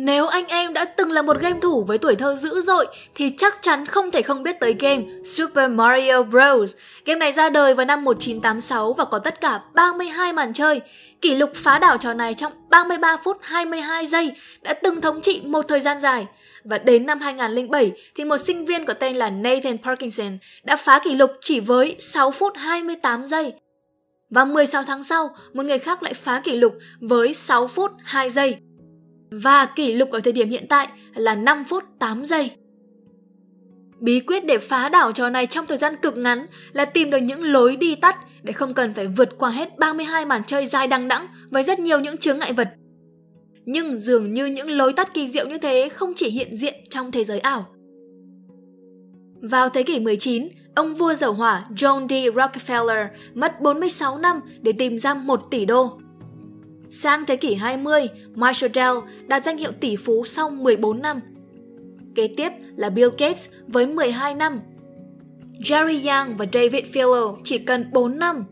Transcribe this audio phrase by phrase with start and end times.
[0.00, 3.30] Nếu anh em đã từng là một game thủ với tuổi thơ dữ dội, thì
[3.38, 6.76] chắc chắn không thể không biết tới game Super Mario Bros.
[7.04, 10.80] Game này ra đời vào năm 1986 và có tất cả 32 màn chơi.
[11.22, 14.32] Kỷ lục phá đảo trò này trong 33 phút 22 giây
[14.62, 16.26] đã từng thống trị một thời gian dài.
[16.64, 20.98] Và đến năm 2007 thì một sinh viên có tên là Nathan Parkinson đã phá
[21.04, 23.52] kỷ lục chỉ với 6 phút 28 giây.
[24.30, 28.30] Và 16 tháng sau, một người khác lại phá kỷ lục với 6 phút 2
[28.30, 28.56] giây.
[29.30, 32.50] Và kỷ lục ở thời điểm hiện tại là 5 phút 8 giây.
[34.00, 37.18] Bí quyết để phá đảo trò này trong thời gian cực ngắn là tìm được
[37.18, 40.86] những lối đi tắt để không cần phải vượt qua hết 32 màn chơi dài
[40.86, 42.68] đằng đẵng với rất nhiều những chướng ngại vật.
[43.64, 47.12] Nhưng dường như những lối tắt kỳ diệu như thế không chỉ hiện diện trong
[47.12, 47.66] thế giới ảo.
[49.42, 52.12] Vào thế kỷ 19, ông vua dầu hỏa John D.
[52.12, 55.98] Rockefeller mất 46 năm để tìm ra 1 tỷ đô.
[56.90, 61.20] Sang thế kỷ 20, Marshall Dell đạt danh hiệu tỷ phú sau 14 năm.
[62.14, 64.60] Kế tiếp là Bill Gates với 12 năm.
[65.60, 68.44] Jerry Yang và David Filo chỉ cần 4 năm.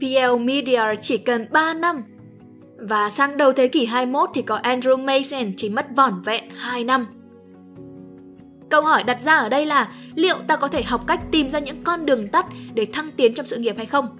[0.00, 2.02] PL Media chỉ cần 3 năm.
[2.76, 6.84] Và sang đầu thế kỷ 21 thì có Andrew Mason chỉ mất vỏn vẹn 2
[6.84, 7.06] năm.
[8.70, 11.58] Câu hỏi đặt ra ở đây là liệu ta có thể học cách tìm ra
[11.58, 14.16] những con đường tắt để thăng tiến trong sự nghiệp hay không?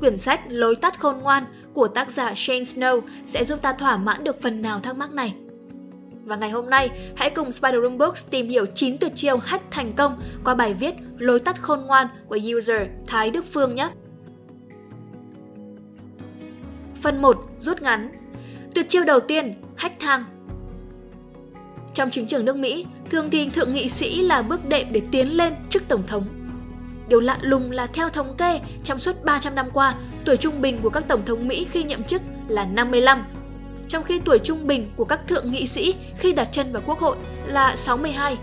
[0.00, 1.44] Quyển sách Lối tắt khôn ngoan
[1.74, 5.10] của tác giả Shane Snow sẽ giúp ta thỏa mãn được phần nào thắc mắc
[5.10, 5.34] này.
[6.24, 9.70] Và ngày hôm nay, hãy cùng Spider Room Books tìm hiểu 9 tuyệt chiêu hack
[9.70, 13.90] thành công qua bài viết Lối tắt khôn ngoan của user Thái Đức Phương nhé.
[17.02, 17.36] Phần 1.
[17.60, 18.12] Rút ngắn
[18.74, 20.24] Tuyệt chiêu đầu tiên, hack thang
[21.94, 25.36] Trong chính trường nước Mỹ, thường thì thượng nghị sĩ là bước đệm để tiến
[25.36, 26.26] lên chức tổng thống.
[27.08, 30.78] Điều lạ lùng là theo thống kê, trong suốt 300 năm qua, tuổi trung bình
[30.82, 33.24] của các tổng thống Mỹ khi nhậm chức là 55,
[33.88, 36.98] trong khi tuổi trung bình của các thượng nghị sĩ khi đặt chân vào quốc
[36.98, 38.38] hội là 62.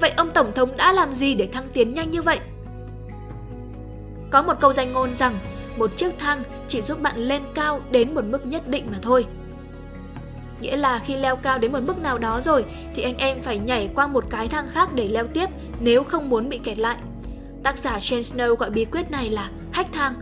[0.00, 2.38] Vậy ông tổng thống đã làm gì để thăng tiến nhanh như vậy?
[4.30, 5.38] Có một câu danh ngôn rằng
[5.76, 9.26] một chiếc thang chỉ giúp bạn lên cao đến một mức nhất định mà thôi.
[10.62, 12.64] Nghĩa là khi leo cao đến một mức nào đó rồi
[12.94, 15.48] thì anh em phải nhảy qua một cái thang khác để leo tiếp
[15.80, 16.96] nếu không muốn bị kẹt lại.
[17.62, 20.14] Tác giả Chen Snow gọi bí quyết này là hack thang.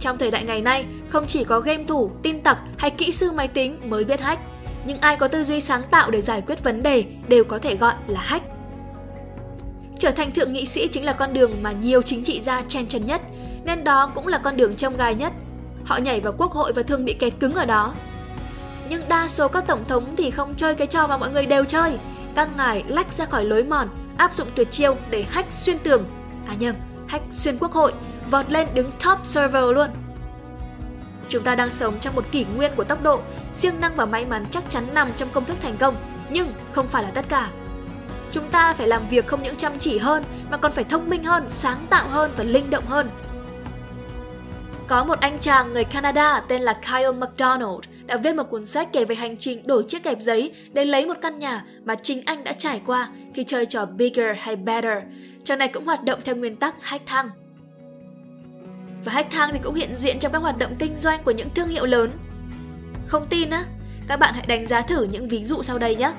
[0.00, 3.32] Trong thời đại ngày nay, không chỉ có game thủ, tin tặc hay kỹ sư
[3.32, 4.40] máy tính mới biết hack,
[4.86, 7.76] nhưng ai có tư duy sáng tạo để giải quyết vấn đề đều có thể
[7.76, 8.44] gọi là hack.
[9.98, 12.86] Trở thành thượng nghị sĩ chính là con đường mà nhiều chính trị gia chen
[12.86, 13.20] chân nhất,
[13.64, 15.32] nên đó cũng là con đường trông gai nhất.
[15.84, 17.94] Họ nhảy vào quốc hội và thường bị kẹt cứng ở đó.
[18.88, 21.64] Nhưng đa số các tổng thống thì không chơi cái trò mà mọi người đều
[21.64, 21.98] chơi.
[22.34, 26.04] Các ngài lách ra khỏi lối mòn, áp dụng tuyệt chiêu để hack xuyên tường.
[26.46, 26.74] À nhầm,
[27.08, 27.92] hack xuyên quốc hội,
[28.30, 29.88] vọt lên đứng top server luôn.
[31.28, 33.20] Chúng ta đang sống trong một kỷ nguyên của tốc độ,
[33.52, 35.96] siêng năng và may mắn chắc chắn nằm trong công thức thành công,
[36.30, 37.50] nhưng không phải là tất cả.
[38.32, 41.24] Chúng ta phải làm việc không những chăm chỉ hơn mà còn phải thông minh
[41.24, 43.10] hơn, sáng tạo hơn và linh động hơn.
[44.86, 48.88] Có một anh chàng người Canada tên là Kyle McDonald đã viết một cuốn sách
[48.92, 52.22] kể về hành trình đổi chiếc kẹp giấy để lấy một căn nhà mà chính
[52.26, 55.02] anh đã trải qua khi chơi trò Bigger hay Better.
[55.44, 57.28] Trò này cũng hoạt động theo nguyên tắc hack thang.
[59.04, 61.48] Và hack thang thì cũng hiện diện trong các hoạt động kinh doanh của những
[61.54, 62.10] thương hiệu lớn.
[63.06, 63.64] Không tin á?
[64.08, 66.12] Các bạn hãy đánh giá thử những ví dụ sau đây nhé.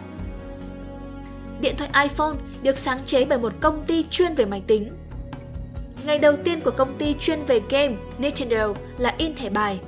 [1.62, 4.92] Điện thoại iPhone được sáng chế bởi một công ty chuyên về máy tính.
[6.06, 9.80] Ngày đầu tiên của công ty chuyên về game, Nintendo, là in thẻ bài.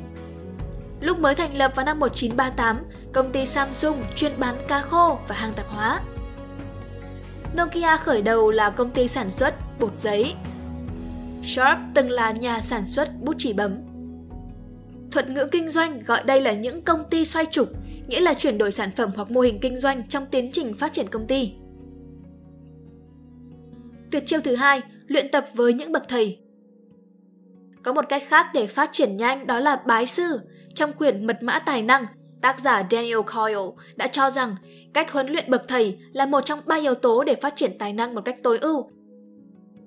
[1.01, 2.77] Lúc mới thành lập vào năm 1938,
[3.13, 6.01] công ty Samsung chuyên bán cá khô và hàng tạp hóa.
[7.57, 10.33] Nokia khởi đầu là công ty sản xuất bột giấy.
[11.43, 13.77] Sharp từng là nhà sản xuất bút chỉ bấm.
[15.11, 17.69] Thuật ngữ kinh doanh gọi đây là những công ty xoay trục,
[18.07, 20.93] nghĩa là chuyển đổi sản phẩm hoặc mô hình kinh doanh trong tiến trình phát
[20.93, 21.53] triển công ty.
[24.11, 26.39] Tuyệt chiêu thứ hai, luyện tập với những bậc thầy.
[27.83, 30.39] Có một cách khác để phát triển nhanh đó là bái sư.
[30.75, 32.05] Trong quyển Mật mã tài năng,
[32.41, 34.55] tác giả Daniel Coyle đã cho rằng
[34.93, 37.93] cách huấn luyện bậc thầy là một trong ba yếu tố để phát triển tài
[37.93, 38.91] năng một cách tối ưu.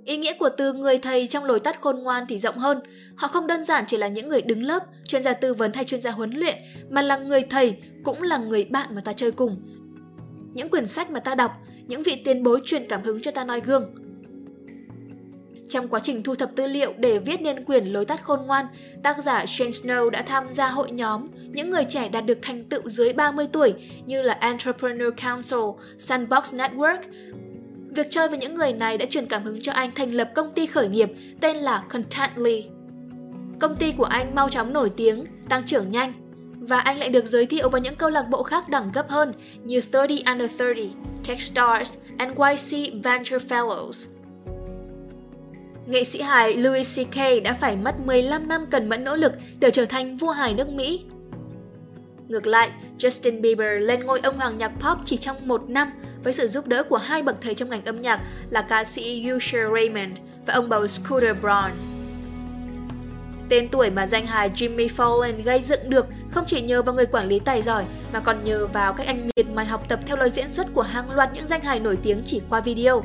[0.04, 2.78] Ý nghĩa của từ người thầy trong lối tắt khôn ngoan thì rộng hơn.
[3.16, 5.84] Họ không đơn giản chỉ là những người đứng lớp, chuyên gia tư vấn hay
[5.84, 6.54] chuyên gia huấn luyện,
[6.90, 9.56] mà là người thầy, cũng là người bạn mà ta chơi cùng.
[10.54, 11.52] Những quyển sách mà ta đọc,
[11.86, 13.94] những vị tiền bối truyền cảm hứng cho ta noi gương.
[15.72, 18.66] Trong quá trình thu thập tư liệu để viết nên quyển Lối tắt khôn ngoan,
[19.02, 22.64] tác giả Shane Snow đã tham gia hội nhóm những người trẻ đạt được thành
[22.64, 23.74] tựu dưới 30 tuổi
[24.06, 25.60] như là Entrepreneur Council,
[25.98, 26.98] Sandbox Network.
[27.88, 30.52] Việc chơi với những người này đã truyền cảm hứng cho anh thành lập công
[30.52, 32.66] ty khởi nghiệp tên là Contently.
[33.60, 36.12] Công ty của anh mau chóng nổi tiếng, tăng trưởng nhanh.
[36.64, 39.32] và anh lại được giới thiệu vào những câu lạc bộ khác đẳng cấp hơn
[39.64, 40.90] như 30 Under 30,
[41.28, 44.21] Techstars, NYC Venture Fellows.
[45.92, 47.42] Nghệ sĩ hài Louis C.K.
[47.44, 50.68] đã phải mất 15 năm cần mẫn nỗ lực để trở thành vua hài nước
[50.68, 51.04] Mỹ.
[52.28, 55.92] Ngược lại, Justin Bieber lên ngôi ông hoàng nhạc pop chỉ trong một năm
[56.24, 59.28] với sự giúp đỡ của hai bậc thầy trong ngành âm nhạc là ca sĩ
[59.36, 61.70] Usher Raymond và ông bầu Scooter Braun.
[63.48, 67.06] Tên tuổi mà danh hài Jimmy Fallon gây dựng được không chỉ nhờ vào người
[67.06, 70.16] quản lý tài giỏi mà còn nhờ vào cách anh miệt mài học tập theo
[70.16, 73.02] lời diễn xuất của hàng loạt những danh hài nổi tiếng chỉ qua video.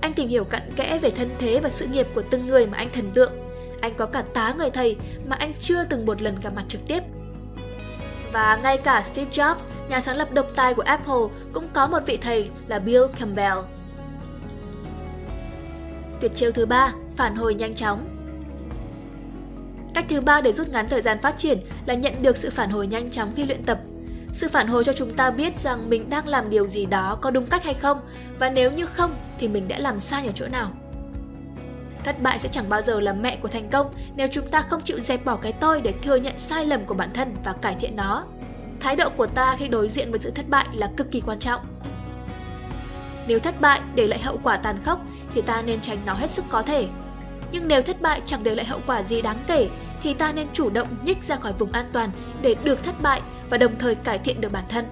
[0.00, 2.78] Anh tìm hiểu cặn kẽ về thân thế và sự nghiệp của từng người mà
[2.78, 3.32] anh thần tượng.
[3.80, 6.80] Anh có cả tá người thầy mà anh chưa từng một lần gặp mặt trực
[6.86, 7.02] tiếp.
[8.32, 12.00] Và ngay cả Steve Jobs, nhà sáng lập độc tài của Apple, cũng có một
[12.06, 13.58] vị thầy là Bill Campbell.
[16.20, 18.06] Tuyệt chiêu thứ ba, phản hồi nhanh chóng.
[19.94, 22.70] Cách thứ ba để rút ngắn thời gian phát triển là nhận được sự phản
[22.70, 23.80] hồi nhanh chóng khi luyện tập.
[24.32, 27.30] Sự phản hồi cho chúng ta biết rằng mình đang làm điều gì đó có
[27.30, 28.00] đúng cách hay không
[28.38, 30.70] và nếu như không thì mình đã làm sai ở chỗ nào.
[32.04, 34.80] Thất bại sẽ chẳng bao giờ là mẹ của thành công nếu chúng ta không
[34.84, 37.76] chịu dẹp bỏ cái tôi để thừa nhận sai lầm của bản thân và cải
[37.80, 38.24] thiện nó.
[38.80, 41.38] Thái độ của ta khi đối diện với sự thất bại là cực kỳ quan
[41.38, 41.60] trọng.
[43.26, 45.00] Nếu thất bại để lại hậu quả tàn khốc
[45.34, 46.88] thì ta nên tránh nó hết sức có thể.
[47.52, 49.68] Nhưng nếu thất bại chẳng để lại hậu quả gì đáng kể
[50.02, 52.10] thì ta nên chủ động nhích ra khỏi vùng an toàn
[52.42, 54.84] để được thất bại và đồng thời cải thiện được bản thân.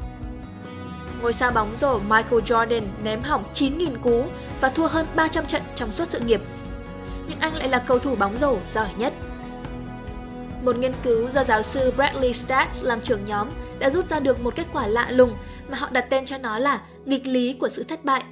[1.23, 4.25] Ngôi sao bóng rổ Michael Jordan ném hỏng 9.000 cú
[4.61, 6.41] và thua hơn 300 trận trong suốt sự nghiệp.
[7.29, 9.13] Nhưng anh lại là cầu thủ bóng rổ giỏi nhất.
[10.65, 13.49] Một nghiên cứu do giáo sư Bradley Stats làm trưởng nhóm
[13.79, 15.33] đã rút ra được một kết quả lạ lùng
[15.71, 18.23] mà họ đặt tên cho nó là nghịch lý của sự thất bại.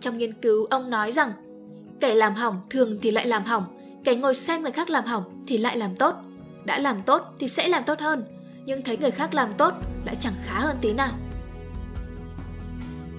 [0.00, 1.32] Trong nghiên cứu, ông nói rằng
[2.00, 5.44] kẻ làm hỏng thường thì lại làm hỏng, kẻ ngồi xem người khác làm hỏng
[5.46, 6.14] thì lại làm tốt.
[6.64, 8.24] Đã làm tốt thì sẽ làm tốt hơn,
[8.64, 9.74] nhưng thấy người khác làm tốt
[10.04, 11.12] lại chẳng khá hơn tí nào.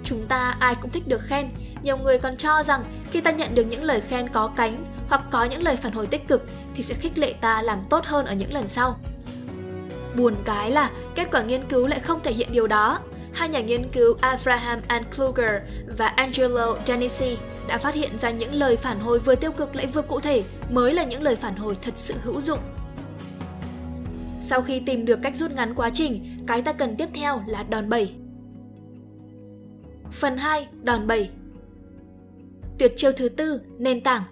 [0.08, 1.50] Chúng ta ai cũng thích được khen,
[1.84, 5.22] nhiều người còn cho rằng khi ta nhận được những lời khen có cánh hoặc
[5.32, 6.44] có những lời phản hồi tích cực
[6.76, 9.00] thì sẽ khích lệ ta làm tốt hơn ở những lần sau.
[10.16, 13.00] Buồn cái là kết quả nghiên cứu lại không thể hiện điều đó.
[13.34, 15.52] Hai nhà nghiên cứu Abraham and Kluger
[15.98, 17.38] và Angelo Danisi
[17.68, 20.44] đã phát hiện ra những lời phản hồi vừa tiêu cực lại vừa cụ thể
[20.70, 22.60] mới là những lời phản hồi thật sự hữu dụng.
[24.42, 27.64] Sau khi tìm được cách rút ngắn quá trình, cái ta cần tiếp theo là
[27.64, 28.14] đòn bẩy.
[30.12, 30.68] Phần 2.
[30.84, 31.30] Đòn bẩy
[32.80, 34.24] Tuyệt chiêu thứ tư, nền tảng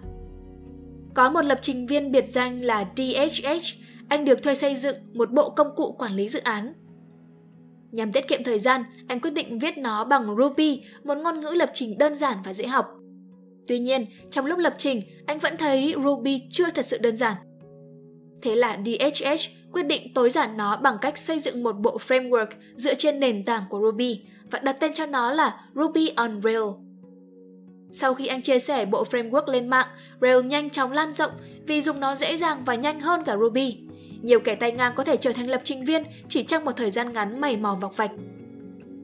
[1.14, 3.74] Có một lập trình viên biệt danh là DHH,
[4.08, 6.72] anh được thuê xây dựng một bộ công cụ quản lý dự án.
[7.92, 11.50] Nhằm tiết kiệm thời gian, anh quyết định viết nó bằng Ruby, một ngôn ngữ
[11.50, 12.86] lập trình đơn giản và dễ học.
[13.66, 17.36] Tuy nhiên, trong lúc lập trình, anh vẫn thấy Ruby chưa thật sự đơn giản.
[18.42, 22.46] Thế là DHH quyết định tối giản nó bằng cách xây dựng một bộ framework
[22.76, 26.74] dựa trên nền tảng của Ruby và đặt tên cho nó là Ruby on Rails.
[27.92, 29.86] Sau khi anh chia sẻ bộ framework lên mạng,
[30.20, 31.30] Rails nhanh chóng lan rộng
[31.66, 33.76] vì dùng nó dễ dàng và nhanh hơn cả Ruby.
[34.22, 36.90] Nhiều kẻ tay ngang có thể trở thành lập trình viên chỉ trong một thời
[36.90, 38.10] gian ngắn mày mò vọc vạch.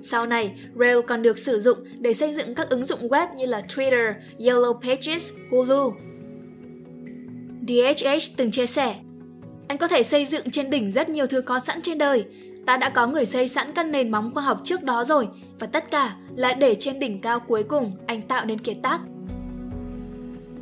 [0.03, 3.47] Sau này, Rails còn được sử dụng để xây dựng các ứng dụng web như
[3.47, 5.93] là Twitter, Yellow Pages, Hulu.
[7.69, 8.94] DHH từng chia sẻ,
[9.69, 12.25] anh có thể xây dựng trên đỉnh rất nhiều thứ có sẵn trên đời.
[12.67, 15.67] Ta đã có người xây sẵn căn nền móng khoa học trước đó rồi, và
[15.67, 19.01] tất cả là để trên đỉnh cao cuối cùng anh tạo nên kiệt tác.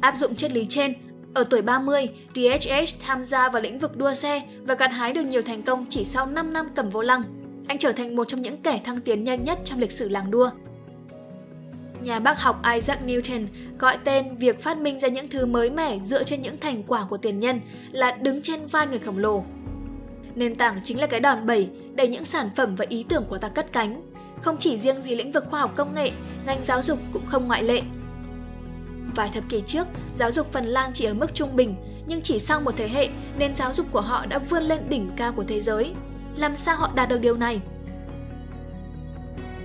[0.01, 0.95] Áp dụng triết lý trên,
[1.35, 5.23] ở tuổi 30, DHH tham gia vào lĩnh vực đua xe và gặt hái được
[5.23, 7.23] nhiều thành công chỉ sau 5 năm cầm vô lăng.
[7.67, 10.31] Anh trở thành một trong những kẻ thăng tiến nhanh nhất trong lịch sử làng
[10.31, 10.51] đua.
[12.03, 13.47] Nhà bác học Isaac Newton
[13.79, 17.07] gọi tên việc phát minh ra những thứ mới mẻ dựa trên những thành quả
[17.11, 17.61] của tiền nhân
[17.93, 19.45] là đứng trên vai người khổng lồ.
[20.35, 21.69] Nền tảng chính là cái đòn bẩy
[22.01, 24.03] để những sản phẩm và ý tưởng của ta cất cánh.
[24.43, 26.11] Không chỉ riêng gì lĩnh vực khoa học công nghệ,
[26.47, 27.83] ngành giáo dục cũng không ngoại lệ.
[29.15, 31.75] Vài thập kỷ trước, giáo dục Phần Lan chỉ ở mức trung bình,
[32.07, 35.11] nhưng chỉ sau một thế hệ, nền giáo dục của họ đã vươn lên đỉnh
[35.17, 35.95] cao của thế giới.
[36.37, 37.61] Làm sao họ đạt được điều này?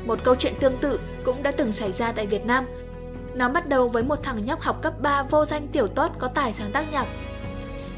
[0.05, 2.65] Một câu chuyện tương tự cũng đã từng xảy ra tại Việt Nam.
[3.35, 6.27] Nó bắt đầu với một thằng nhóc học cấp 3 vô danh tiểu tốt có
[6.27, 7.07] tài sáng tác nhạc.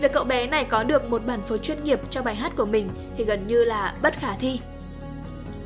[0.02, 2.66] Việc cậu bé này có được một bản phối chuyên nghiệp cho bài hát của
[2.66, 4.60] mình thì gần như là bất khả thi.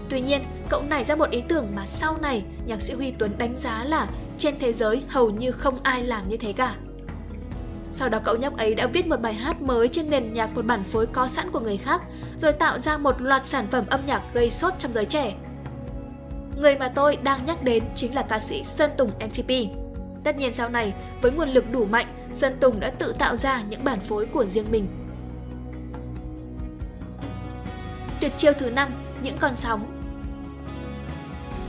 [0.09, 3.31] Tuy nhiên, cậu nảy ra một ý tưởng mà sau này nhạc sĩ Huy Tuấn
[3.37, 4.07] đánh giá là
[4.39, 6.75] trên thế giới hầu như không ai làm như thế cả.
[7.91, 10.65] Sau đó cậu nhóc ấy đã viết một bài hát mới trên nền nhạc một
[10.65, 12.01] bản phối có sẵn của người khác,
[12.37, 15.33] rồi tạo ra một loạt sản phẩm âm nhạc gây sốt trong giới trẻ.
[16.57, 19.51] Người mà tôi đang nhắc đến chính là ca sĩ Sơn Tùng MTP.
[20.23, 23.61] Tất nhiên sau này, với nguồn lực đủ mạnh, Sơn Tùng đã tự tạo ra
[23.61, 24.87] những bản phối của riêng mình.
[28.21, 28.89] Tuyệt chiêu thứ năm,
[29.23, 29.97] những con sóng.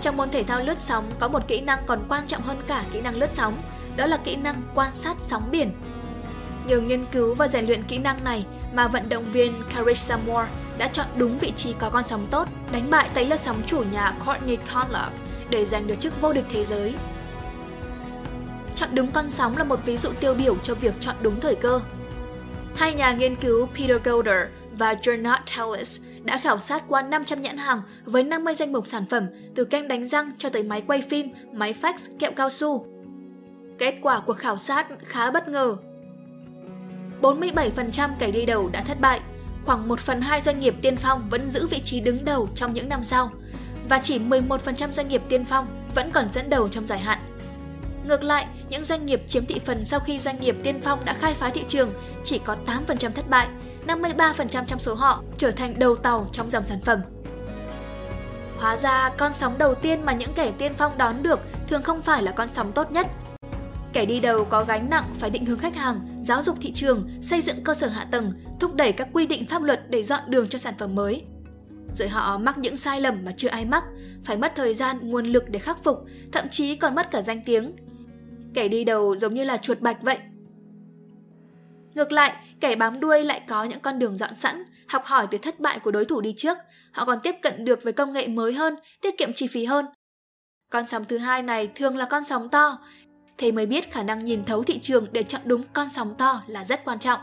[0.01, 2.85] Trong môn thể thao lướt sóng có một kỹ năng còn quan trọng hơn cả
[2.93, 3.63] kỹ năng lướt sóng,
[3.97, 5.73] đó là kỹ năng quan sát sóng biển.
[6.67, 10.49] Nhờ nghiên cứu và rèn luyện kỹ năng này mà vận động viên Carissa Moore
[10.79, 13.83] đã chọn đúng vị trí có con sóng tốt, đánh bại tay lướt sóng chủ
[13.93, 15.13] nhà Courtney Conlock
[15.51, 16.95] để giành được chức vô địch thế giới.
[18.77, 21.55] Chọn đúng con sóng là một ví dụ tiêu biểu cho việc chọn đúng thời
[21.55, 21.81] cơ.
[22.77, 27.57] Hai nhà nghiên cứu Peter Golder và Gernot Tellis đã khảo sát qua 500 nhãn
[27.57, 31.03] hàng với 50 danh mục sản phẩm từ kem đánh răng cho tới máy quay
[31.11, 32.87] phim, máy fax, kẹo cao su.
[33.79, 35.77] Kết quả cuộc khảo sát khá bất ngờ.
[37.23, 39.21] 47% kẻ đi đầu đã thất bại,
[39.65, 42.73] khoảng 1 phần 2 doanh nghiệp tiên phong vẫn giữ vị trí đứng đầu trong
[42.73, 43.31] những năm sau,
[43.89, 47.19] và chỉ 11% doanh nghiệp tiên phong vẫn còn dẫn đầu trong dài hạn.
[48.07, 51.17] Ngược lại, những doanh nghiệp chiếm thị phần sau khi doanh nghiệp tiên phong đã
[51.21, 51.93] khai phá thị trường
[52.25, 52.57] chỉ có
[52.89, 53.49] 8% thất bại,
[53.87, 57.01] 53% trong số họ trở thành đầu tàu trong dòng sản phẩm.
[58.57, 62.03] Hóa ra, con sóng đầu tiên mà những kẻ tiên phong đón được thường không
[62.03, 63.07] phải là con sóng tốt nhất.
[63.93, 67.09] Kẻ đi đầu có gánh nặng phải định hướng khách hàng, giáo dục thị trường,
[67.21, 70.21] xây dựng cơ sở hạ tầng, thúc đẩy các quy định pháp luật để dọn
[70.27, 71.25] đường cho sản phẩm mới.
[71.95, 73.85] Rồi họ mắc những sai lầm mà chưa ai mắc,
[74.25, 77.41] phải mất thời gian, nguồn lực để khắc phục, thậm chí còn mất cả danh
[77.45, 77.77] tiếng.
[78.55, 80.19] Kẻ đi đầu giống như là chuột bạch vậy,
[81.95, 85.39] Ngược lại, kẻ bám đuôi lại có những con đường dọn sẵn, học hỏi từ
[85.39, 86.59] thất bại của đối thủ đi trước.
[86.93, 89.87] Họ còn tiếp cận được với công nghệ mới hơn, tiết kiệm chi phí hơn.
[90.71, 92.79] Con sóng thứ hai này thường là con sóng to,
[93.39, 96.43] thế mới biết khả năng nhìn thấu thị trường để chọn đúng con sóng to
[96.47, 97.21] là rất quan trọng.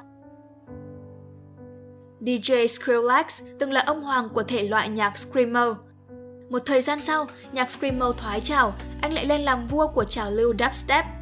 [2.22, 5.76] DJ Skrillex từng là ông hoàng của thể loại nhạc Screamo.
[6.50, 10.32] Một thời gian sau, nhạc Screamo thoái trào, anh lại lên làm vua của trào
[10.32, 11.06] lưu dubstep–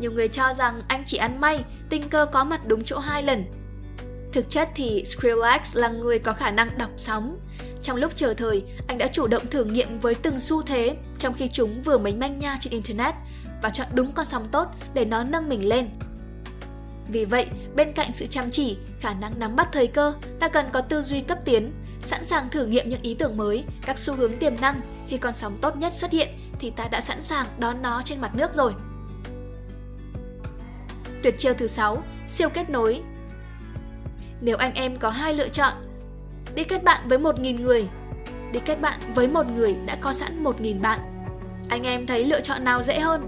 [0.00, 3.22] nhiều người cho rằng anh chỉ ăn may, tình cơ có mặt đúng chỗ hai
[3.22, 3.44] lần.
[4.32, 7.38] Thực chất thì Skrillex là người có khả năng đọc sóng.
[7.82, 11.34] Trong lúc chờ thời, anh đã chủ động thử nghiệm với từng xu thế trong
[11.34, 13.14] khi chúng vừa mới manh nha trên Internet
[13.62, 15.88] và chọn đúng con sóng tốt để nó nâng mình lên.
[17.08, 20.66] Vì vậy, bên cạnh sự chăm chỉ, khả năng nắm bắt thời cơ, ta cần
[20.72, 21.72] có tư duy cấp tiến,
[22.02, 24.80] sẵn sàng thử nghiệm những ý tưởng mới, các xu hướng tiềm năng.
[25.08, 28.20] Khi con sóng tốt nhất xuất hiện thì ta đã sẵn sàng đón nó trên
[28.20, 28.72] mặt nước rồi.
[31.22, 33.02] Tuyệt chiêu thứ 6, siêu kết nối.
[34.40, 35.72] Nếu anh em có hai lựa chọn,
[36.54, 37.88] đi kết bạn với 1.000 người,
[38.52, 41.00] đi kết bạn với một người đã có sẵn 1.000 bạn.
[41.68, 43.22] Anh em thấy lựa chọn nào dễ hơn?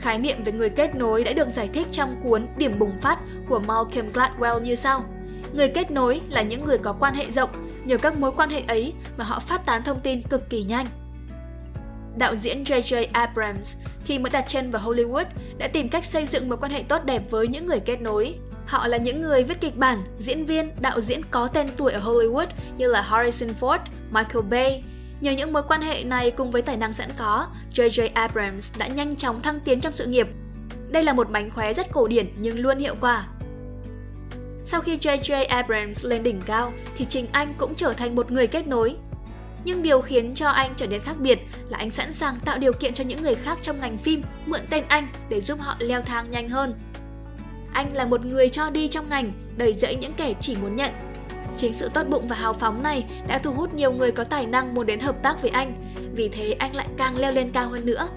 [0.00, 3.18] Khái niệm về người kết nối đã được giải thích trong cuốn Điểm bùng phát
[3.48, 5.04] của Malcolm Gladwell như sau.
[5.52, 7.50] Người kết nối là những người có quan hệ rộng,
[7.84, 10.86] nhờ các mối quan hệ ấy mà họ phát tán thông tin cực kỳ nhanh.
[12.16, 13.06] Đạo diễn J.J.
[13.12, 15.24] Abrams khi mới đặt chân vào Hollywood
[15.58, 18.34] đã tìm cách xây dựng mối quan hệ tốt đẹp với những người kết nối.
[18.66, 22.00] Họ là những người viết kịch bản, diễn viên, đạo diễn có tên tuổi ở
[22.00, 23.78] Hollywood như là Harrison Ford,
[24.10, 24.84] Michael Bay.
[25.20, 28.08] Nhờ những mối quan hệ này cùng với tài năng sẵn có, J.J.
[28.14, 30.28] Abrams đã nhanh chóng thăng tiến trong sự nghiệp.
[30.88, 33.28] Đây là một mánh khóe rất cổ điển nhưng luôn hiệu quả.
[34.64, 35.46] Sau khi J.J.
[35.48, 38.96] Abrams lên đỉnh cao, thì Trình Anh cũng trở thành một người kết nối,
[39.64, 41.38] nhưng điều khiến cho anh trở nên khác biệt
[41.68, 44.60] là anh sẵn sàng tạo điều kiện cho những người khác trong ngành phim mượn
[44.70, 46.74] tên anh để giúp họ leo thang nhanh hơn.
[47.72, 50.92] Anh là một người cho đi trong ngành, đầy dẫy những kẻ chỉ muốn nhận.
[51.56, 54.46] Chính sự tốt bụng và hào phóng này đã thu hút nhiều người có tài
[54.46, 55.74] năng muốn đến hợp tác với anh,
[56.14, 58.08] vì thế anh lại càng leo lên cao hơn nữa.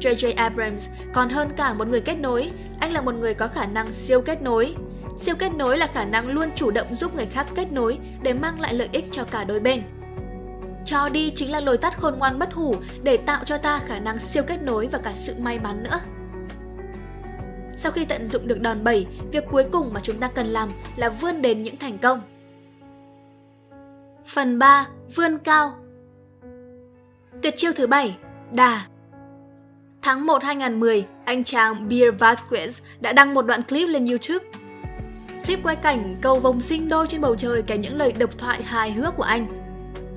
[0.00, 0.32] J.J.
[0.36, 3.92] Abrams còn hơn cả một người kết nối, anh là một người có khả năng
[3.92, 4.74] siêu kết nối.
[5.18, 8.32] Siêu kết nối là khả năng luôn chủ động giúp người khác kết nối để
[8.32, 9.82] mang lại lợi ích cho cả đôi bên.
[10.88, 13.98] Cho đi chính là lối tắt khôn ngoan bất hủ để tạo cho ta khả
[13.98, 16.00] năng siêu kết nối và cả sự may mắn nữa.
[17.76, 20.70] Sau khi tận dụng được đòn bẩy, việc cuối cùng mà chúng ta cần làm
[20.96, 22.20] là vươn đến những thành công.
[24.26, 24.86] Phần 3.
[25.14, 25.74] Vươn cao
[27.42, 28.16] Tuyệt chiêu thứ 7.
[28.52, 28.86] Đà
[30.02, 34.44] Tháng 1 2010, anh chàng Beer Vasquez đã đăng một đoạn clip lên YouTube.
[35.46, 38.62] Clip quay cảnh cầu vồng sinh đôi trên bầu trời kèm những lời độc thoại
[38.62, 39.67] hài hước của anh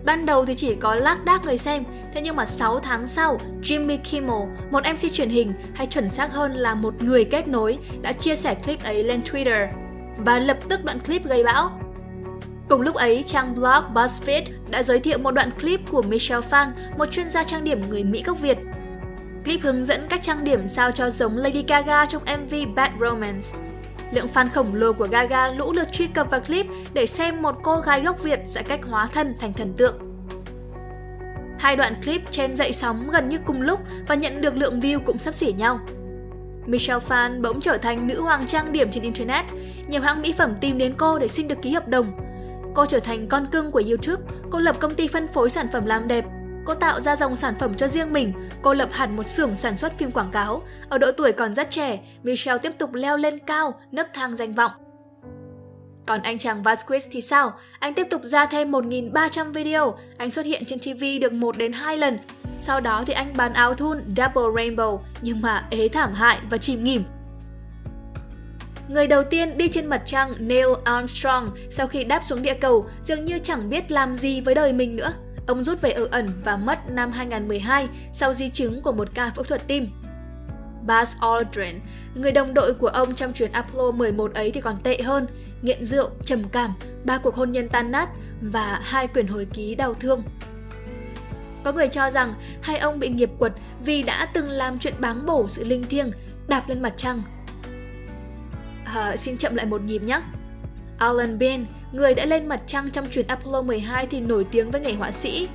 [0.05, 3.37] Ban đầu thì chỉ có lác đác người xem, thế nhưng mà 6 tháng sau,
[3.61, 7.77] Jimmy Kimmel, một MC truyền hình hay chuẩn xác hơn là một người kết nối,
[8.01, 9.67] đã chia sẻ clip ấy lên Twitter
[10.17, 11.79] và lập tức đoạn clip gây bão.
[12.69, 16.73] Cùng lúc ấy, trang blog BuzzFeed đã giới thiệu một đoạn clip của Michelle Phan,
[16.97, 18.57] một chuyên gia trang điểm người Mỹ gốc Việt.
[19.45, 23.47] Clip hướng dẫn cách trang điểm sao cho giống Lady Gaga trong MV Bad Romance.
[24.11, 27.55] Lượng fan khổng lồ của Gaga lũ lượt truy cập vào clip để xem một
[27.63, 29.95] cô gái gốc Việt sẽ cách hóa thân thành thần tượng.
[31.59, 34.99] Hai đoạn clip trên dậy sóng gần như cùng lúc và nhận được lượng view
[35.05, 35.79] cũng sắp xỉ nhau.
[36.65, 39.45] Michelle Phan bỗng trở thành nữ hoàng trang điểm trên Internet.
[39.87, 42.11] Nhiều hãng mỹ phẩm tìm đến cô để xin được ký hợp đồng.
[42.73, 45.85] Cô trở thành con cưng của YouTube, cô lập công ty phân phối sản phẩm
[45.85, 46.25] làm đẹp.
[46.65, 49.77] Cô tạo ra dòng sản phẩm cho riêng mình, cô lập hẳn một xưởng sản
[49.77, 50.63] xuất phim quảng cáo.
[50.89, 54.53] Ở độ tuổi còn rất trẻ, Michelle tiếp tục leo lên cao, nấc thang danh
[54.53, 54.71] vọng.
[56.05, 57.53] Còn anh chàng Vasquez thì sao?
[57.79, 61.73] Anh tiếp tục ra thêm 1.300 video, anh xuất hiện trên TV được 1 đến
[61.73, 62.17] 2 lần.
[62.59, 66.57] Sau đó thì anh bán áo thun Double Rainbow nhưng mà ế thảm hại và
[66.57, 67.03] chìm nghỉm.
[68.89, 72.85] Người đầu tiên đi trên mặt trăng Neil Armstrong sau khi đáp xuống địa cầu
[73.03, 75.13] dường như chẳng biết làm gì với đời mình nữa.
[75.51, 79.31] Ông rút về ở ẩn và mất năm 2012 sau di chứng của một ca
[79.35, 79.89] phẫu thuật tim.
[80.87, 81.79] Buzz Aldrin,
[82.15, 85.27] người đồng đội của ông trong chuyến Apollo 11 ấy thì còn tệ hơn,
[85.61, 86.73] nghiện rượu, trầm cảm,
[87.05, 88.09] ba cuộc hôn nhân tan nát
[88.41, 90.23] và hai quyển hồi ký đau thương.
[91.63, 93.53] Có người cho rằng hai ông bị nghiệp quật
[93.85, 96.11] vì đã từng làm chuyện báng bổ sự linh thiêng,
[96.47, 97.21] đạp lên mặt trăng.
[98.85, 100.21] À, xin chậm lại một nhịp nhé.
[101.01, 104.81] Alan Bean, người đã lên mặt trăng trong chuyến Apollo 12 thì nổi tiếng với
[104.81, 105.47] nghề họa sĩ.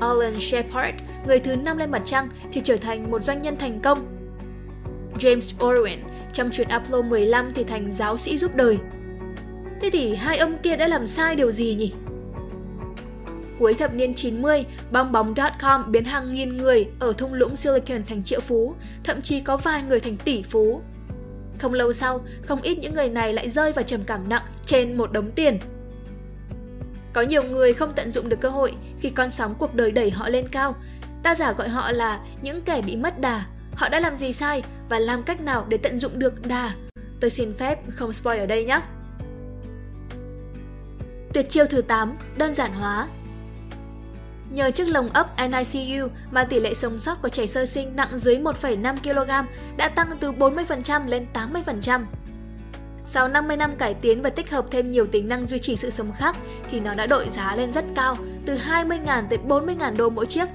[0.00, 3.80] Alan Shepard, người thứ năm lên mặt trăng thì trở thành một doanh nhân thành
[3.80, 4.06] công.
[5.18, 5.98] James Irwin,
[6.32, 8.78] trong chuyến Apollo 15 thì thành giáo sĩ giúp đời.
[9.80, 11.92] Thế thì hai ông kia đã làm sai điều gì nhỉ?
[13.58, 18.24] Cuối thập niên 90, bong bóng.com biến hàng nghìn người ở thung lũng Silicon thành
[18.24, 18.74] triệu phú,
[19.04, 20.82] thậm chí có vài người thành tỷ phú.
[21.60, 24.98] Không lâu sau, không ít những người này lại rơi vào trầm cảm nặng trên
[24.98, 25.58] một đống tiền.
[27.12, 30.10] Có nhiều người không tận dụng được cơ hội khi con sóng cuộc đời đẩy
[30.10, 30.76] họ lên cao.
[31.22, 33.46] Ta giả gọi họ là những kẻ bị mất đà.
[33.74, 36.74] Họ đã làm gì sai và làm cách nào để tận dụng được đà?
[37.20, 38.80] Tôi xin phép không spoil ở đây nhé.
[41.34, 43.08] Tuyệt chiêu thứ 8, đơn giản hóa.
[44.50, 48.18] Nhờ chiếc lồng ấp NICU mà tỷ lệ sống sót của trẻ sơ sinh nặng
[48.18, 52.04] dưới 1,5 kg đã tăng từ 40% lên 80%.
[53.04, 55.90] Sau 50 năm cải tiến và tích hợp thêm nhiều tính năng duy trì sự
[55.90, 56.36] sống khác
[56.70, 58.16] thì nó đã đội giá lên rất cao,
[58.46, 60.48] từ 20.000 tới 40.000 đô mỗi chiếc.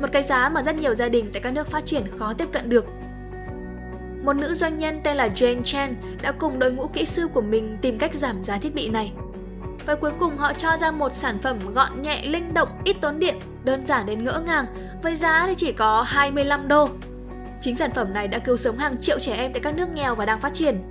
[0.00, 2.48] Một cái giá mà rất nhiều gia đình tại các nước phát triển khó tiếp
[2.52, 2.84] cận được.
[4.24, 7.40] Một nữ doanh nhân tên là Jane Chen đã cùng đội ngũ kỹ sư của
[7.40, 9.12] mình tìm cách giảm giá thiết bị này
[9.86, 13.18] và cuối cùng họ cho ra một sản phẩm gọn nhẹ, linh động, ít tốn
[13.18, 14.66] điện, đơn giản đến ngỡ ngàng,
[15.02, 16.88] với giá thì chỉ có 25 đô.
[17.60, 20.14] Chính sản phẩm này đã cứu sống hàng triệu trẻ em tại các nước nghèo
[20.14, 20.82] và đang phát triển.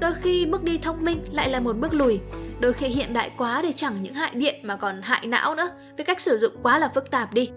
[0.00, 2.20] Đôi khi bước đi thông minh lại là một bước lùi,
[2.60, 5.70] đôi khi hiện đại quá để chẳng những hại điện mà còn hại não nữa,
[5.96, 7.50] với cách sử dụng quá là phức tạp đi.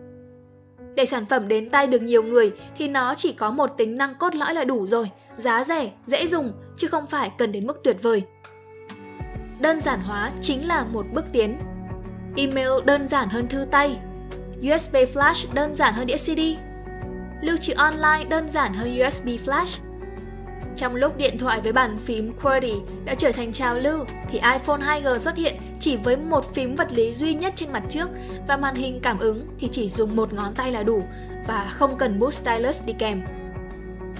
[0.95, 4.15] Để sản phẩm đến tay được nhiều người thì nó chỉ có một tính năng
[4.15, 7.81] cốt lõi là đủ rồi, giá rẻ, dễ dùng, chứ không phải cần đến mức
[7.83, 8.23] tuyệt vời
[9.59, 11.57] đơn giản hóa chính là một bước tiến.
[12.35, 13.97] Email đơn giản hơn thư tay,
[14.59, 16.39] USB flash đơn giản hơn đĩa CD,
[17.41, 19.79] lưu trữ online đơn giản hơn USB flash.
[20.75, 24.79] Trong lúc điện thoại với bàn phím QWERTY đã trở thành trào lưu thì iPhone
[24.79, 28.09] 2G xuất hiện chỉ với một phím vật lý duy nhất trên mặt trước
[28.47, 31.01] và màn hình cảm ứng thì chỉ dùng một ngón tay là đủ
[31.47, 33.23] và không cần bút stylus đi kèm.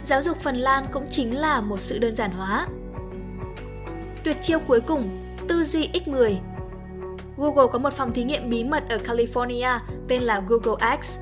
[0.06, 2.68] Giáo dục Phần Lan cũng chính là một sự đơn giản hóa.
[4.24, 6.36] Tuyệt chiêu cuối cùng tư duy X10.
[7.38, 11.20] Google có một phòng thí nghiệm bí mật ở California tên là Google X.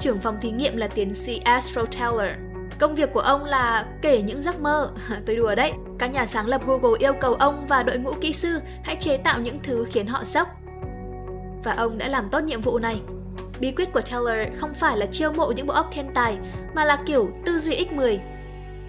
[0.00, 2.36] Trưởng phòng thí nghiệm là tiến sĩ Astro Teller.
[2.78, 4.90] Công việc của ông là kể những giấc mơ.
[5.26, 5.72] Tôi đùa đấy.
[5.98, 9.16] Các nhà sáng lập Google yêu cầu ông và đội ngũ kỹ sư hãy chế
[9.16, 10.48] tạo những thứ khiến họ sốc.
[11.64, 13.00] Và ông đã làm tốt nhiệm vụ này.
[13.60, 16.38] Bí quyết của Teller không phải là chiêu mộ những bộ óc thiên tài,
[16.74, 18.18] mà là kiểu tư duy X10.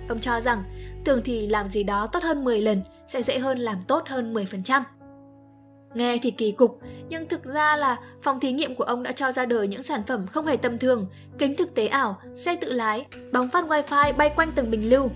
[0.10, 0.63] Ông cho rằng
[1.06, 4.34] tưởng thì làm gì đó tốt hơn 10 lần sẽ dễ hơn làm tốt hơn
[4.34, 4.82] 10%.
[5.93, 9.32] Nghe thì kỳ cục, nhưng thực ra là phòng thí nghiệm của ông đã cho
[9.32, 12.72] ra đời những sản phẩm không hề tầm thường, kính thực tế ảo, xe tự
[12.72, 15.10] lái, bóng phát wifi bay quanh từng bình lưu.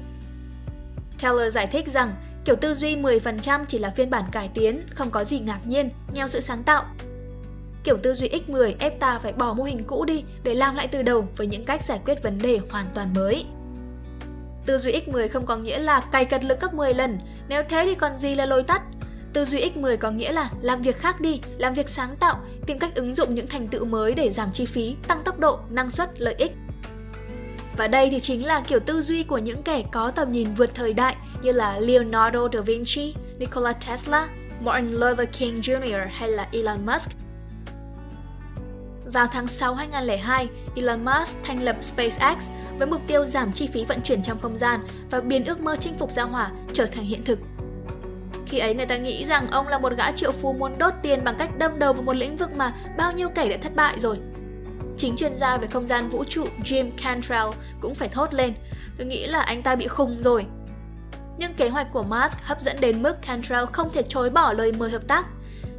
[1.22, 5.12] Taylor giải thích rằng kiểu tư duy 10% chỉ là phiên bản cải tiến, không
[5.12, 6.86] có gì ngạc nhiên, nheo sự sáng tạo.
[7.84, 10.88] Kiểu tư duy X10 ép ta phải bỏ mô hình cũ đi để làm lại
[10.88, 13.46] từ đầu với những cách giải quyết vấn đề hoàn toàn mới.
[14.66, 17.82] Tư duy X10 không có nghĩa là cày cật lực gấp 10 lần, nếu thế
[17.86, 18.82] thì còn gì là lối tắt.
[19.34, 22.80] Tư duy X10 có nghĩa là làm việc khác đi, làm việc sáng tạo, tìm
[22.80, 25.90] cách ứng dụng những thành tựu mới để giảm chi phí, tăng tốc độ, năng
[25.90, 26.52] suất, lợi ích.
[27.78, 30.76] Và đây thì chính là kiểu tư duy của những kẻ có tầm nhìn vượt
[30.76, 34.30] thời đại như là Leonardo da Vinci, Nikola Tesla,
[34.62, 36.08] Martin Luther King Jr.
[36.12, 37.12] hay là Elon Musk.
[39.06, 43.86] Vào tháng 6 2002, Elon Musk thành lập SpaceX với mục tiêu giảm chi phí
[43.86, 44.80] vận chuyển trong không gian
[45.10, 47.40] và biến ước mơ chinh phục sao hỏa trở thành hiện thực.
[48.46, 51.24] Khi ấy người ta nghĩ rằng ông là một gã triệu phú muốn đốt tiền
[51.24, 54.00] bằng cách đâm đầu vào một lĩnh vực mà bao nhiêu kẻ đã thất bại
[54.00, 54.18] rồi.
[54.98, 57.50] chính chuyên gia về không gian vũ trụ Jim Cantrell
[57.82, 58.54] cũng phải thốt lên.
[58.98, 60.46] Tôi nghĩ là anh ta bị khùng rồi.
[61.38, 64.72] Nhưng kế hoạch của Musk hấp dẫn đến mức Cantrell không thể chối bỏ lời
[64.72, 65.26] mời hợp tác.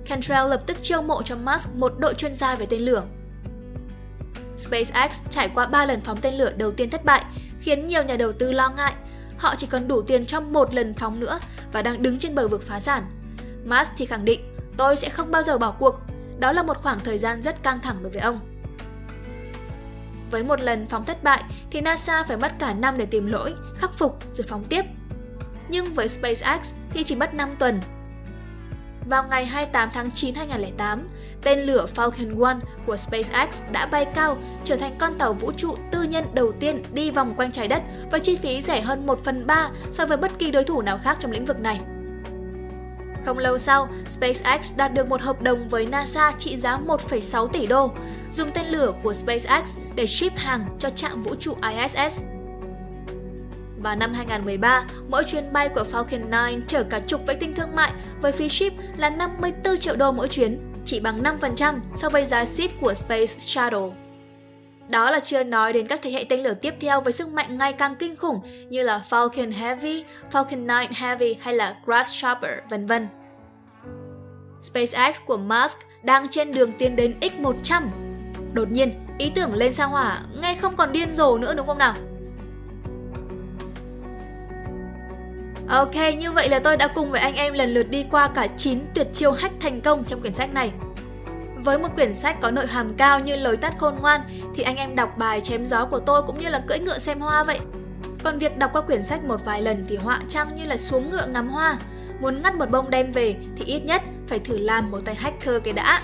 [0.07, 3.02] Cantrell lập tức chiêu mộ cho Musk một đội chuyên gia về tên lửa.
[4.62, 7.25] SpaceX trải qua 3 lần phóng tên lửa đầu tiên thất bại,
[7.61, 8.92] khiến nhiều nhà đầu tư lo ngại.
[9.38, 11.38] Họ chỉ còn đủ tiền cho một lần phóng nữa
[11.72, 13.05] và đang đứng trên bờ vực phá sản.
[13.64, 14.40] Musk thì khẳng định,
[14.77, 16.01] tôi sẽ không bao giờ bỏ cuộc.
[16.38, 18.40] Đó là một khoảng thời gian rất căng thẳng đối với ông.
[20.31, 23.55] Với một lần phóng thất bại thì NASA phải mất cả năm để tìm lỗi,
[23.77, 24.85] khắc phục rồi phóng tiếp.
[25.68, 27.81] Nhưng với SpaceX thì chỉ mất 5 tuần.
[29.07, 31.09] Vào ngày 28 tháng 9 2008,
[31.42, 35.76] tên lửa Falcon 1 của SpaceX đã bay cao, trở thành con tàu vũ trụ
[35.90, 39.24] tư nhân đầu tiên đi vòng quanh trái đất với chi phí rẻ hơn 1
[39.24, 41.81] phần 3 so với bất kỳ đối thủ nào khác trong lĩnh vực này.
[43.24, 47.66] Không lâu sau, SpaceX đạt được một hợp đồng với NASA trị giá 1,6 tỷ
[47.66, 47.92] đô,
[48.33, 52.22] dùng tên lửa của SpaceX để ship hàng cho trạm vũ trụ ISS.
[53.83, 57.74] Vào năm 2013, mỗi chuyến bay của Falcon 9 chở cả chục vệ tinh thương
[57.74, 62.25] mại với phí ship là 54 triệu đô mỗi chuyến, chỉ bằng 5% so với
[62.25, 63.90] giá ship của Space Shuttle.
[64.88, 67.59] Đó là chưa nói đến các thế hệ tên lửa tiếp theo với sức mạnh
[67.59, 72.87] ngày càng kinh khủng như là Falcon Heavy, Falcon 9 Heavy hay là Grasshopper, vân
[72.87, 73.09] vân.
[74.62, 77.83] SpaceX của Musk đang trên đường tiến đến X100.
[78.53, 81.79] Đột nhiên, ý tưởng lên sao hỏa nghe không còn điên rồ nữa đúng không
[81.79, 81.95] nào?
[85.68, 88.46] Ok, như vậy là tôi đã cùng với anh em lần lượt đi qua cả
[88.59, 90.72] 9 tuyệt chiêu hack thành công trong quyển sách này.
[91.57, 94.20] Với một quyển sách có nội hàm cao như lối tắt khôn ngoan
[94.55, 97.20] thì anh em đọc bài chém gió của tôi cũng như là cưỡi ngựa xem
[97.20, 97.59] hoa vậy.
[98.25, 101.11] Còn việc đọc qua quyển sách một vài lần thì họa trăng như là xuống
[101.11, 101.77] ngựa ngắm hoa.
[102.20, 105.62] Muốn ngắt một bông đem về thì ít nhất phải thử làm một tay hacker
[105.64, 106.03] cái đã.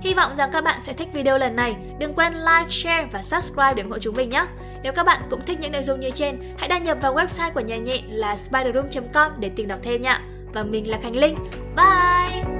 [0.00, 1.76] Hy vọng rằng các bạn sẽ thích video lần này.
[1.98, 4.46] Đừng quên like, share và subscribe để ủng hộ chúng mình nhé.
[4.82, 7.52] Nếu các bạn cũng thích những nội dung như trên, hãy đăng nhập vào website
[7.52, 10.20] của nhà nhẹ là spiderroom.com để tìm đọc thêm nha.
[10.52, 11.36] Và mình là Khánh Linh.
[11.76, 12.59] Bye!